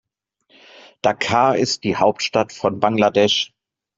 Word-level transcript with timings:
Dhaka 1.03 1.53
ist 1.53 1.83
die 1.83 1.95
Hauptstadt 1.95 2.53
von 2.53 2.79
Bangladesch. 2.79 3.53